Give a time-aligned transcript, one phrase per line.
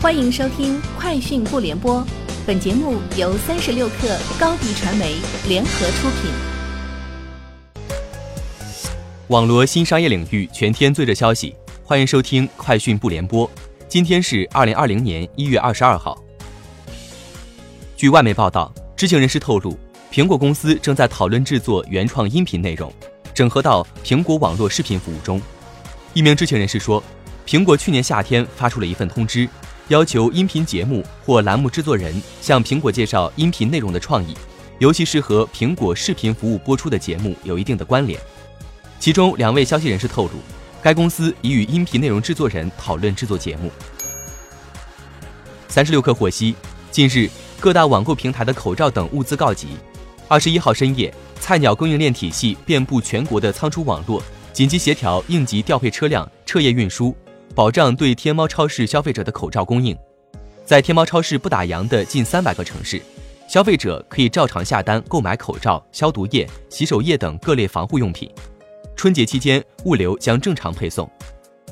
[0.00, 2.00] 欢迎收听《快讯不联播》，
[2.46, 5.16] 本节目由三十六克高低传媒
[5.48, 6.30] 联合出品。
[9.26, 13.44] 网罗新商业领域全天最热消息，欢迎收听《快讯不联播》。
[13.88, 16.16] 今天是二零二零年一月二十二号。
[17.96, 19.76] 据外媒报道，知情人士透露，
[20.12, 22.92] 苹果公司正在讨论制作原创音频内容，
[23.34, 25.42] 整合到苹果网络视频服务中。
[26.14, 27.02] 一名知情人士说，
[27.44, 29.48] 苹果去年夏天发出了一份通知。
[29.88, 34.34] 要求音频节目或栏目制作人向苹果介绍音频内容的创意，
[34.78, 38.20] 尤其是和苹果视频服务播出的节目有一定的关联。
[38.98, 40.32] 其中两位消息人士透露，
[40.82, 43.70] 该公司已与音频内容制作人讨论制作节目。
[45.68, 46.54] 三十六氪获悉，
[46.90, 49.68] 近日各大网购平台的口罩等物资告急。
[50.28, 57.16] 二十一号深夜，菜鸟供应链体系遍布全国的仓储网络，紧急协调应急调配车辆，彻夜运输。
[57.58, 59.98] 保障对天猫超市消费者的口罩供应，
[60.64, 63.02] 在天猫超市不打烊的近三百个城市，
[63.48, 68.30] 消费者可以照常下单购买口罩、消毒液、洗手液等各类防护用品。
[68.94, 71.10] 春节期间物流将正常配送。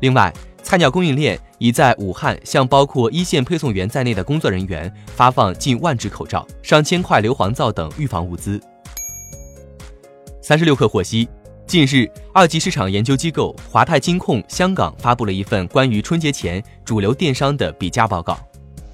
[0.00, 8.60] 另外，菜鸟供应链已在武汉向包括一线配送员在内的工作人员发放近万只口罩、上千块硫磺皂等预防物资。
[10.42, 11.28] 三十六氪获悉。
[11.68, 18.38] 近日，二级市场研究机构华泰金控香港发布了一份关于春节前主流电商的比价报告。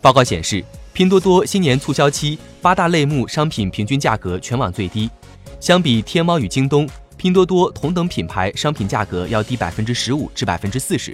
[0.00, 5.10] 报告显示，拼多多新年促销期八大类目商品平均价格全网最低，
[5.58, 11.12] 相比天猫与京东，拼多多同等品牌商品价格要低百分之十五至百分之四十。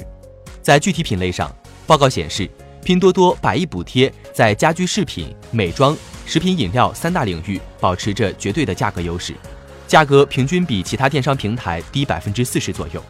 [0.61, 1.51] 在具体品类上，
[1.87, 2.47] 报告显示，
[2.85, 5.97] 拼多多百亿补贴在家居饰品、美妆、
[6.27, 9.35] 食品饮料三大领域保持着绝对的价格优势。
[9.87, 13.03] 价格平均比其他电商平台低百分之四十左右。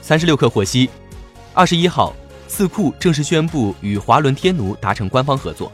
[0.00, 0.90] 三十六氪获悉，
[1.54, 2.14] 二十一号，
[2.48, 5.72] 四库正式宣布与华伦天奴达成官方合作。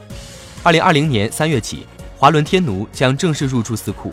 [0.62, 4.12] 二零二零年三月起，华伦天奴将正式入驻四库。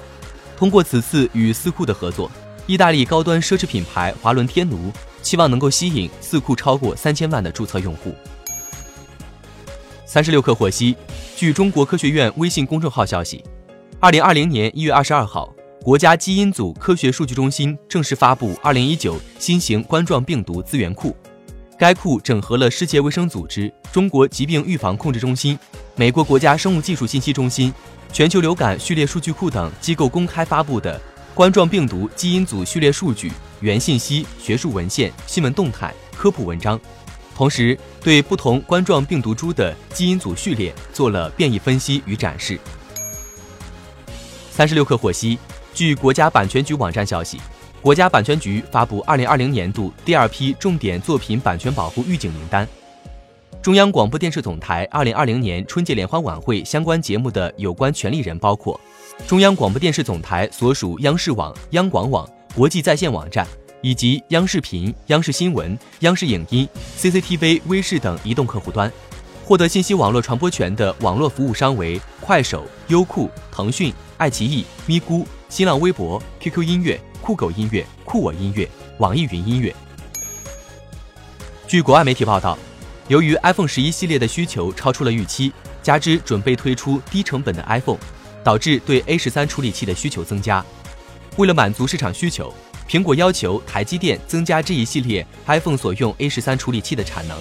[0.57, 2.31] 通过此次与四库的合作，
[2.65, 8.15] 意大利高端奢侈品牌华伦天奴期望能够吸引四库超过三千万的注册用户。
[10.05, 10.95] 三十六氪获悉，
[11.35, 13.43] 据中国科学院微信公众号消息。
[14.01, 21.15] 二零二零年一月二十二号，国家基因组科学数据中心正式发布二零一九新型冠状病毒资源库。
[21.77, 25.57] 该库整合了世界卫生组织、中国疾病预防控制中心、
[25.95, 27.73] 美国国家生物技术信息中心、
[28.11, 30.99] 全球流感序列数据库等机构公开发布的
[31.33, 33.31] 冠状病毒基因组序列数据、
[33.61, 36.79] 原信息、学术文献、新闻动态、科普文章，
[37.33, 42.59] 同时对不同冠状病毒株的基因组序列做了变异分析与展示。
[44.55, 45.37] 三十六氪获悉，
[45.73, 47.41] 据国家版权局网站消息，
[47.81, 52.65] 国家版权局发布二零二零年度第二批重点作品版权保护预警名单。
[53.61, 58.79] 中央广播电视总台二零二零年春节联欢晚会相关节目的有关权利人包括
[59.27, 63.45] 中央广播电视总台所属央视网、央广网、国际在线网站，
[63.81, 66.65] 以及央视频、央视新闻、央视影音、
[66.97, 68.89] CCTV 微视等移动客户端。
[69.45, 73.93] 获得信息网络传播权的网络服务商为快手、优酷、腾讯。
[74.17, 78.67] 爱奇艺、咪咕、新浪微博、QQ 音乐、酷狗音乐、酷我音乐、
[78.97, 79.75] 网易云音乐。
[81.67, 82.57] 据国外媒体报道，
[83.07, 85.51] 由于 iPhone 十一系列的需求超出了预期，
[85.83, 87.99] 加之准备推出低成本的 iPhone，
[88.43, 90.65] 导致对 A 十三处理器的需求增加。
[91.35, 92.51] 为了满足市场需求，
[92.87, 97.37] 苹果要求台积电增加这一系列 iPhone 所用 A 十三处理器的产能。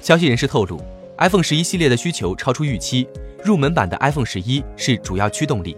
[0.00, 0.80] 消息人士透露
[1.18, 3.06] ，iPhone 十一系列的需求超出预期，
[3.44, 5.76] 入门版的 iPhone 十一是主要驱动力。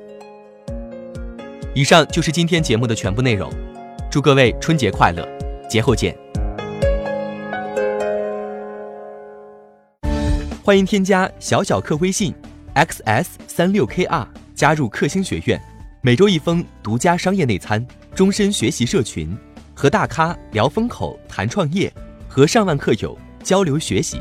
[1.74, 3.48] 以上就是今天节目的全部内容，
[4.10, 5.26] 祝各位春节快乐，
[5.68, 6.16] 节后见。
[10.64, 12.34] 欢迎添加小小客微信
[12.74, 15.58] xs 三六 kr 加入克星学院，
[16.02, 19.34] 每周一封独家商业内参，终身学习社群，
[19.72, 21.92] 和大咖聊风口谈创业，
[22.28, 24.20] 和上万客友交流学习。